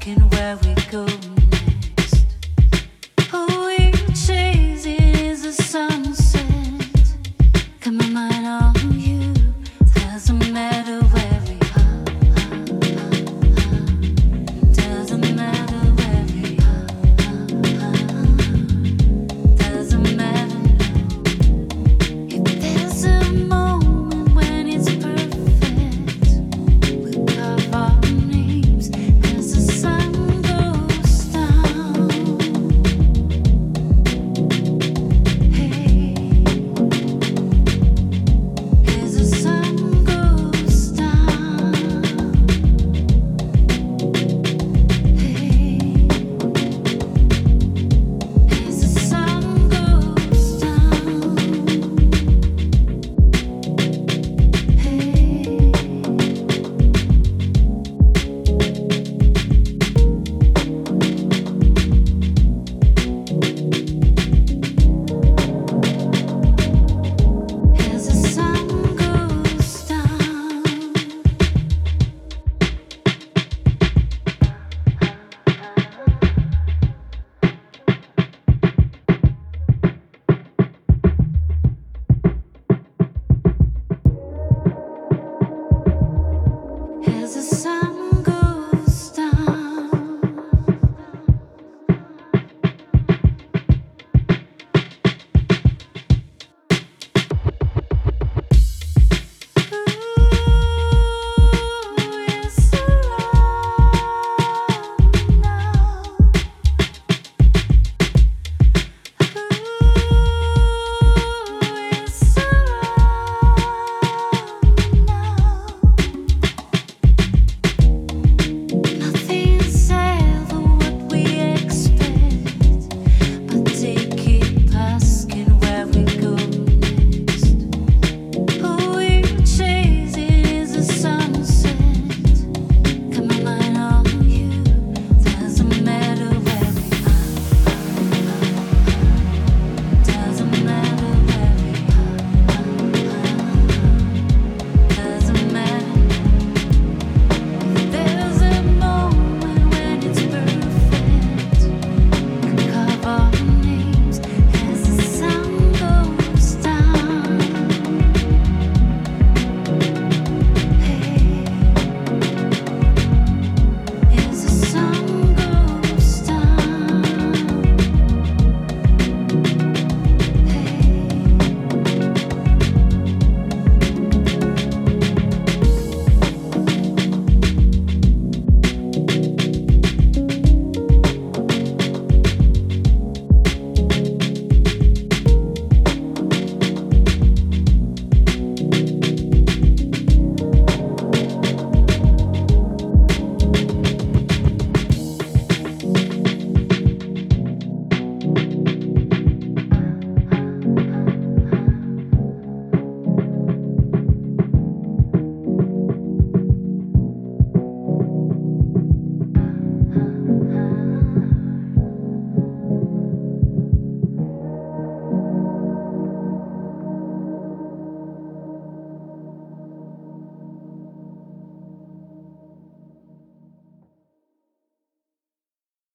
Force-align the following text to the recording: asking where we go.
asking 0.00 0.28
where 0.30 0.56
we 0.56 0.74
go. 0.90 1.19